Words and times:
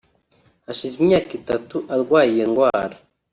Hashize 0.65 0.95
imyaka 1.01 1.31
itatu 1.39 1.75
arwaye 1.93 2.29
iyo 2.35 2.45
ndwara 2.51 2.95